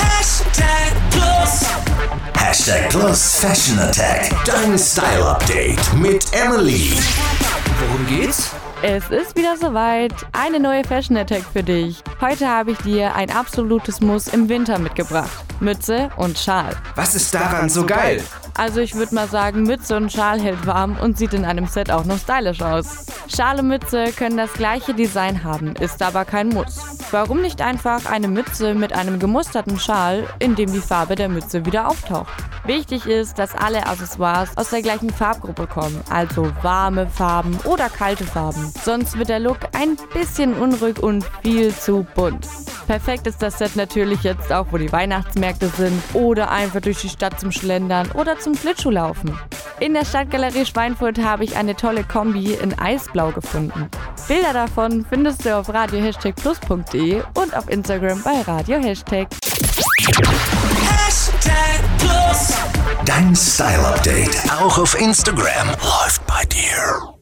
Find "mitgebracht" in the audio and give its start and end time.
14.78-15.44